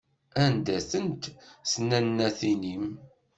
[0.43, 1.23] Anda-tent
[1.71, 2.85] tnannatin-im?